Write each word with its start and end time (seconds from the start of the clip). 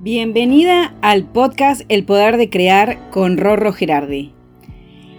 Bienvenida 0.00 0.94
al 1.02 1.24
podcast 1.24 1.80
El 1.88 2.04
Poder 2.04 2.36
de 2.36 2.48
Crear 2.48 3.10
con 3.10 3.36
Rorro 3.36 3.72
Gerardi. 3.72 4.32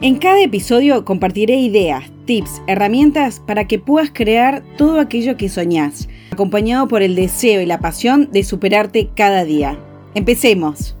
En 0.00 0.16
cada 0.18 0.40
episodio 0.40 1.04
compartiré 1.04 1.56
ideas, 1.56 2.04
tips, 2.24 2.62
herramientas 2.68 3.40
para 3.44 3.66
que 3.66 3.80
puedas 3.80 4.12
crear 4.12 4.62
todo 4.78 5.00
aquello 5.00 5.36
que 5.36 5.48
soñás, 5.48 6.08
acompañado 6.30 6.86
por 6.86 7.02
el 7.02 7.16
deseo 7.16 7.60
y 7.60 7.66
la 7.66 7.80
pasión 7.80 8.30
de 8.30 8.44
superarte 8.44 9.10
cada 9.16 9.44
día. 9.44 9.76
Empecemos. 10.14 10.94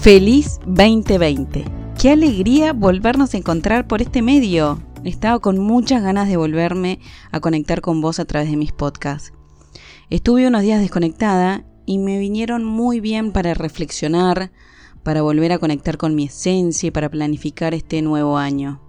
Feliz 0.00 0.60
2020. 0.66 1.64
Qué 1.98 2.10
alegría 2.10 2.74
volvernos 2.74 3.32
a 3.32 3.38
encontrar 3.38 3.88
por 3.88 4.02
este 4.02 4.20
medio. 4.20 4.82
He 5.02 5.08
estado 5.08 5.40
con 5.40 5.58
muchas 5.58 6.02
ganas 6.02 6.28
de 6.28 6.36
volverme 6.36 6.98
a 7.32 7.40
conectar 7.40 7.80
con 7.80 8.02
vos 8.02 8.20
a 8.20 8.26
través 8.26 8.50
de 8.50 8.58
mis 8.58 8.72
podcasts. 8.72 9.32
Estuve 10.10 10.46
unos 10.46 10.60
días 10.60 10.82
desconectada 10.82 11.64
y 11.86 11.98
me 11.98 12.18
vinieron 12.18 12.64
muy 12.64 13.00
bien 13.00 13.32
para 13.32 13.54
reflexionar, 13.54 14.50
para 15.04 15.22
volver 15.22 15.52
a 15.52 15.58
conectar 15.58 15.96
con 15.96 16.16
mi 16.16 16.24
esencia 16.24 16.88
y 16.88 16.90
para 16.90 17.08
planificar 17.08 17.72
este 17.72 18.02
nuevo 18.02 18.36
año. 18.36 18.80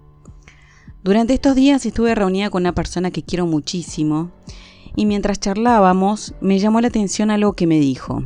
Durante 1.04 1.32
estos 1.32 1.54
días 1.54 1.86
estuve 1.86 2.14
reunida 2.16 2.50
con 2.50 2.64
una 2.64 2.74
persona 2.74 3.12
que 3.12 3.22
quiero 3.22 3.46
muchísimo 3.46 4.32
y 4.96 5.06
mientras 5.06 5.38
charlábamos 5.38 6.34
me 6.40 6.58
llamó 6.58 6.80
la 6.80 6.88
atención 6.88 7.30
algo 7.30 7.52
que 7.52 7.68
me 7.68 7.78
dijo. 7.78 8.24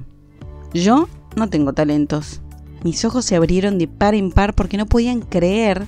Yo 0.72 1.06
no 1.36 1.50
tengo 1.50 1.74
talentos. 1.74 2.40
Mis 2.82 3.04
ojos 3.04 3.26
se 3.26 3.36
abrieron 3.36 3.78
de 3.78 3.88
par 3.88 4.14
en 4.14 4.32
par 4.32 4.54
porque 4.54 4.78
no 4.78 4.86
podían 4.86 5.20
creer 5.20 5.86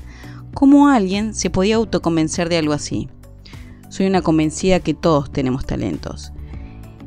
cómo 0.53 0.89
alguien 0.89 1.35
se 1.35 1.49
podía 1.49 1.77
autoconvencer 1.77 2.51
de 2.51 2.59
algo 2.59 2.75
así. 2.75 3.09
Soy 3.89 4.07
una 4.07 4.21
convencida 4.21 4.81
que 4.81 4.93
todos 4.93 5.33
tenemos 5.33 5.65
talentos 5.65 6.34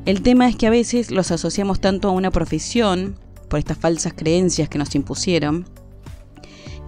el 0.07 0.21
tema 0.21 0.47
es 0.47 0.55
que 0.55 0.67
a 0.67 0.69
veces 0.69 1.11
los 1.11 1.31
asociamos 1.31 1.81
tanto 1.81 2.07
a 2.07 2.13
una 2.13 2.31
profesión, 2.31 3.19
por 3.49 3.59
estas 3.59 3.77
falsas 3.77 4.13
creencias 4.15 4.69
que 4.69 4.77
nos 4.77 4.95
impusieron, 4.95 5.65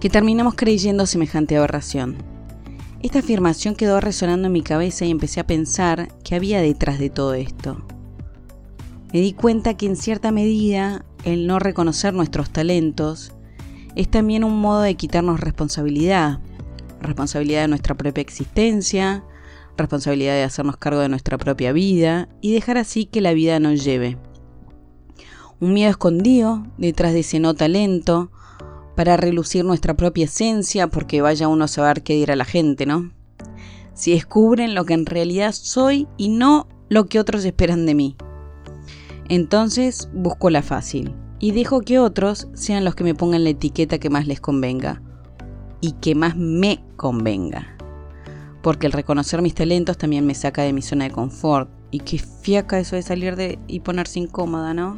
que 0.00 0.08
terminamos 0.08 0.54
creyendo 0.54 1.04
semejante 1.04 1.58
aberración. 1.58 2.16
Esta 3.02 3.18
afirmación 3.18 3.74
quedó 3.74 4.00
resonando 4.00 4.46
en 4.46 4.54
mi 4.54 4.62
cabeza 4.62 5.04
y 5.04 5.10
empecé 5.10 5.38
a 5.40 5.46
pensar 5.46 6.08
qué 6.24 6.34
había 6.34 6.62
detrás 6.62 6.98
de 6.98 7.10
todo 7.10 7.34
esto. 7.34 7.82
Me 9.12 9.20
di 9.20 9.34
cuenta 9.34 9.76
que 9.76 9.84
en 9.84 9.96
cierta 9.96 10.32
medida 10.32 11.04
el 11.22 11.46
no 11.46 11.58
reconocer 11.58 12.14
nuestros 12.14 12.48
talentos 12.48 13.32
es 13.96 14.10
también 14.10 14.44
un 14.44 14.58
modo 14.58 14.80
de 14.80 14.94
quitarnos 14.94 15.40
responsabilidad, 15.40 16.40
responsabilidad 17.02 17.62
de 17.62 17.68
nuestra 17.68 17.94
propia 17.98 18.22
existencia, 18.22 19.24
responsabilidad 19.76 20.34
de 20.34 20.42
hacernos 20.42 20.76
cargo 20.76 21.00
de 21.00 21.08
nuestra 21.08 21.38
propia 21.38 21.72
vida 21.72 22.28
y 22.40 22.52
dejar 22.52 22.78
así 22.78 23.06
que 23.06 23.20
la 23.20 23.32
vida 23.32 23.60
nos 23.60 23.84
lleve. 23.84 24.18
Un 25.60 25.74
miedo 25.74 25.90
escondido 25.90 26.66
detrás 26.78 27.12
de 27.12 27.20
ese 27.20 27.38
no 27.40 27.54
talento 27.54 28.30
para 28.96 29.16
relucir 29.16 29.64
nuestra 29.64 29.94
propia 29.94 30.24
esencia 30.24 30.86
porque 30.88 31.22
vaya 31.22 31.48
uno 31.48 31.64
a 31.64 31.68
saber 31.68 32.02
qué 32.02 32.14
dirá 32.14 32.36
la 32.36 32.44
gente, 32.44 32.86
¿no? 32.86 33.12
Si 33.94 34.12
descubren 34.12 34.74
lo 34.74 34.84
que 34.84 34.94
en 34.94 35.06
realidad 35.06 35.52
soy 35.52 36.08
y 36.16 36.28
no 36.28 36.68
lo 36.88 37.06
que 37.06 37.20
otros 37.20 37.44
esperan 37.44 37.86
de 37.86 37.94
mí. 37.94 38.16
Entonces 39.28 40.08
busco 40.12 40.50
la 40.50 40.62
fácil 40.62 41.14
y 41.38 41.52
dejo 41.52 41.80
que 41.80 41.98
otros 41.98 42.48
sean 42.54 42.84
los 42.84 42.94
que 42.94 43.04
me 43.04 43.14
pongan 43.14 43.44
la 43.44 43.50
etiqueta 43.50 43.98
que 43.98 44.10
más 44.10 44.26
les 44.26 44.40
convenga 44.40 45.02
y 45.80 45.92
que 45.92 46.14
más 46.14 46.36
me 46.36 46.84
convenga 46.96 47.79
porque 48.62 48.86
el 48.86 48.92
reconocer 48.92 49.42
mis 49.42 49.54
talentos 49.54 49.96
también 49.96 50.26
me 50.26 50.34
saca 50.34 50.62
de 50.62 50.72
mi 50.72 50.82
zona 50.82 51.04
de 51.04 51.10
confort. 51.10 51.70
Y 51.90 52.00
qué 52.00 52.18
fiaca 52.18 52.78
eso 52.78 52.96
de 52.96 53.02
salir 53.02 53.36
de 53.36 53.58
y 53.66 53.80
ponerse 53.80 54.18
incómoda, 54.18 54.74
¿no? 54.74 54.96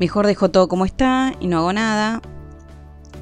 Mejor 0.00 0.26
dejo 0.26 0.50
todo 0.50 0.68
como 0.68 0.84
está 0.84 1.34
y 1.40 1.46
no 1.46 1.58
hago 1.58 1.72
nada. 1.72 2.22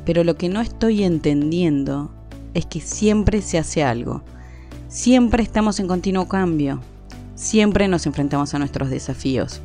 Pero 0.04 0.24
lo 0.24 0.36
que 0.36 0.48
no 0.48 0.60
estoy 0.60 1.04
entendiendo 1.04 2.12
es 2.54 2.66
que 2.66 2.80
siempre 2.80 3.42
se 3.42 3.58
hace 3.58 3.82
algo. 3.82 4.22
Siempre 4.88 5.42
estamos 5.42 5.80
en 5.80 5.88
continuo 5.88 6.28
cambio. 6.28 6.80
Siempre 7.34 7.88
nos 7.88 8.06
enfrentamos 8.06 8.54
a 8.54 8.58
nuestros 8.58 8.90
desafíos. 8.90 9.60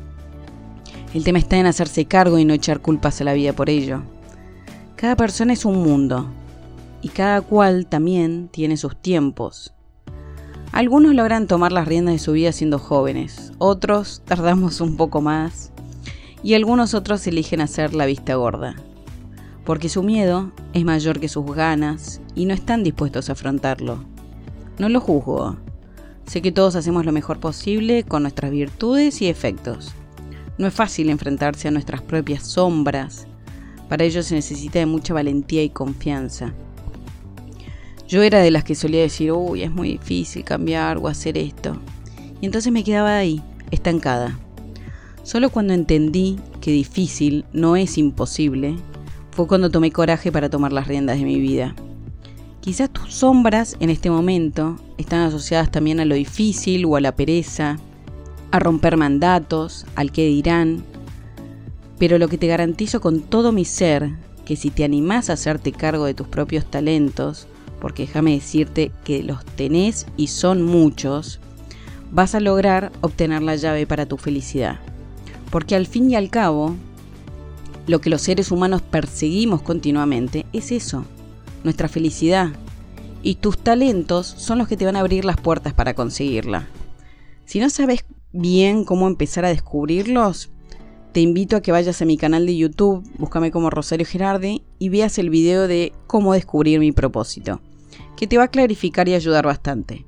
El 1.14 1.24
tema 1.24 1.38
está 1.38 1.56
en 1.56 1.66
hacerse 1.66 2.06
cargo 2.06 2.38
y 2.38 2.44
no 2.44 2.54
echar 2.54 2.80
culpas 2.80 3.20
a 3.20 3.24
la 3.24 3.34
vida 3.34 3.52
por 3.52 3.70
ello. 3.70 4.02
Cada 4.96 5.16
persona 5.16 5.52
es 5.52 5.64
un 5.64 5.82
mundo 5.82 6.28
y 7.02 7.08
cada 7.08 7.40
cual 7.40 7.86
también 7.86 8.48
tiene 8.48 8.76
sus 8.76 8.96
tiempos. 8.96 9.72
Algunos 10.72 11.14
logran 11.14 11.46
tomar 11.46 11.72
las 11.72 11.88
riendas 11.88 12.14
de 12.14 12.18
su 12.18 12.32
vida 12.32 12.52
siendo 12.52 12.78
jóvenes, 12.78 13.52
otros 13.58 14.22
tardamos 14.26 14.80
un 14.80 14.96
poco 14.96 15.20
más 15.20 15.72
y 16.42 16.54
algunos 16.54 16.94
otros 16.94 17.26
eligen 17.26 17.60
hacer 17.60 17.94
la 17.94 18.06
vista 18.06 18.34
gorda, 18.34 18.76
porque 19.64 19.88
su 19.88 20.02
miedo 20.02 20.52
es 20.72 20.84
mayor 20.84 21.20
que 21.20 21.28
sus 21.28 21.46
ganas 21.46 22.20
y 22.34 22.44
no 22.44 22.54
están 22.54 22.84
dispuestos 22.84 23.28
a 23.28 23.32
afrontarlo. 23.32 24.04
No 24.78 24.88
lo 24.88 25.00
juzgo, 25.00 25.56
sé 26.26 26.42
que 26.42 26.52
todos 26.52 26.76
hacemos 26.76 27.04
lo 27.04 27.12
mejor 27.12 27.40
posible 27.40 28.04
con 28.04 28.22
nuestras 28.22 28.50
virtudes 28.50 29.20
y 29.22 29.28
efectos. 29.28 29.92
No 30.58 30.66
es 30.66 30.74
fácil 30.74 31.10
enfrentarse 31.10 31.68
a 31.68 31.70
nuestras 31.70 32.02
propias 32.02 32.44
sombras, 32.44 33.26
para 33.88 34.04
ello 34.04 34.22
se 34.22 34.34
necesita 34.34 34.78
de 34.78 34.86
mucha 34.86 35.14
valentía 35.14 35.62
y 35.62 35.70
confianza. 35.70 36.52
Yo 38.08 38.22
era 38.22 38.40
de 38.40 38.50
las 38.50 38.64
que 38.64 38.74
solía 38.74 39.02
decir, 39.02 39.32
uy, 39.32 39.62
es 39.62 39.70
muy 39.70 39.90
difícil 39.90 40.42
cambiar 40.42 40.96
o 40.96 41.08
hacer 41.08 41.36
esto. 41.36 41.76
Y 42.40 42.46
entonces 42.46 42.72
me 42.72 42.82
quedaba 42.82 43.18
ahí, 43.18 43.42
estancada. 43.70 44.38
Solo 45.24 45.50
cuando 45.50 45.74
entendí 45.74 46.38
que 46.62 46.70
difícil 46.70 47.44
no 47.52 47.76
es 47.76 47.98
imposible, 47.98 48.76
fue 49.30 49.46
cuando 49.46 49.70
tomé 49.70 49.92
coraje 49.92 50.32
para 50.32 50.48
tomar 50.48 50.72
las 50.72 50.88
riendas 50.88 51.18
de 51.18 51.24
mi 51.24 51.38
vida. 51.38 51.74
Quizás 52.62 52.88
tus 52.88 53.12
sombras 53.12 53.76
en 53.78 53.90
este 53.90 54.08
momento 54.08 54.76
están 54.96 55.20
asociadas 55.20 55.70
también 55.70 56.00
a 56.00 56.06
lo 56.06 56.14
difícil 56.14 56.86
o 56.86 56.96
a 56.96 57.02
la 57.02 57.14
pereza, 57.14 57.78
a 58.50 58.58
romper 58.58 58.96
mandatos, 58.96 59.84
al 59.96 60.12
que 60.12 60.26
dirán, 60.26 60.82
pero 61.98 62.16
lo 62.16 62.28
que 62.28 62.38
te 62.38 62.46
garantizo 62.46 63.02
con 63.02 63.20
todo 63.20 63.52
mi 63.52 63.66
ser, 63.66 64.12
que 64.46 64.56
si 64.56 64.70
te 64.70 64.84
animás 64.84 65.28
a 65.28 65.34
hacerte 65.34 65.72
cargo 65.72 66.06
de 66.06 66.14
tus 66.14 66.26
propios 66.26 66.64
talentos, 66.70 67.48
porque 67.80 68.06
déjame 68.06 68.32
decirte 68.32 68.90
que 69.04 69.22
los 69.22 69.44
tenés 69.44 70.06
y 70.16 70.28
son 70.28 70.62
muchos, 70.62 71.40
vas 72.10 72.34
a 72.34 72.40
lograr 72.40 72.92
obtener 73.00 73.42
la 73.42 73.56
llave 73.56 73.86
para 73.86 74.06
tu 74.06 74.16
felicidad. 74.16 74.78
Porque 75.50 75.76
al 75.76 75.86
fin 75.86 76.10
y 76.10 76.16
al 76.16 76.30
cabo, 76.30 76.74
lo 77.86 78.00
que 78.00 78.10
los 78.10 78.22
seres 78.22 78.50
humanos 78.50 78.82
perseguimos 78.82 79.62
continuamente 79.62 80.46
es 80.52 80.72
eso, 80.72 81.04
nuestra 81.64 81.88
felicidad. 81.88 82.50
Y 83.22 83.36
tus 83.36 83.58
talentos 83.58 84.26
son 84.26 84.58
los 84.58 84.68
que 84.68 84.76
te 84.76 84.84
van 84.84 84.96
a 84.96 85.00
abrir 85.00 85.24
las 85.24 85.40
puertas 85.40 85.74
para 85.74 85.94
conseguirla. 85.94 86.68
Si 87.44 87.60
no 87.60 87.70
sabes 87.70 88.04
bien 88.32 88.84
cómo 88.84 89.08
empezar 89.08 89.44
a 89.44 89.48
descubrirlos, 89.48 90.50
te 91.12 91.20
invito 91.20 91.56
a 91.56 91.62
que 91.62 91.72
vayas 91.72 92.00
a 92.02 92.04
mi 92.04 92.16
canal 92.16 92.46
de 92.46 92.56
YouTube, 92.56 93.02
búscame 93.16 93.50
como 93.50 93.70
Rosario 93.70 94.06
Gerardi 94.06 94.62
y 94.78 94.90
veas 94.90 95.18
el 95.18 95.30
video 95.30 95.66
de 95.66 95.92
cómo 96.06 96.34
descubrir 96.34 96.78
mi 96.78 96.92
propósito 96.92 97.60
que 98.18 98.26
te 98.26 98.36
va 98.36 98.44
a 98.44 98.48
clarificar 98.48 99.08
y 99.08 99.14
ayudar 99.14 99.46
bastante. 99.46 100.04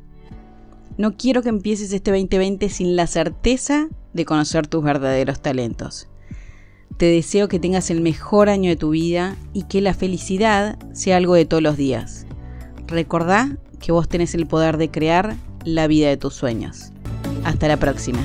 No 0.98 1.16
quiero 1.16 1.42
que 1.42 1.48
empieces 1.48 1.92
este 1.92 2.10
2020 2.10 2.68
sin 2.68 2.96
la 2.96 3.06
certeza 3.06 3.88
de 4.12 4.24
conocer 4.24 4.66
tus 4.66 4.82
verdaderos 4.82 5.40
talentos. 5.40 6.08
Te 6.96 7.06
deseo 7.06 7.46
que 7.46 7.60
tengas 7.60 7.88
el 7.88 8.00
mejor 8.00 8.48
año 8.48 8.68
de 8.68 8.74
tu 8.74 8.90
vida 8.90 9.36
y 9.52 9.62
que 9.62 9.80
la 9.80 9.94
felicidad 9.94 10.76
sea 10.92 11.18
algo 11.18 11.34
de 11.34 11.44
todos 11.44 11.62
los 11.62 11.76
días. 11.76 12.26
Recordá 12.88 13.56
que 13.78 13.92
vos 13.92 14.08
tenés 14.08 14.34
el 14.34 14.48
poder 14.48 14.76
de 14.76 14.90
crear 14.90 15.36
la 15.64 15.86
vida 15.86 16.08
de 16.08 16.16
tus 16.16 16.34
sueños. 16.34 16.90
Hasta 17.44 17.68
la 17.68 17.76
próxima. 17.76 18.18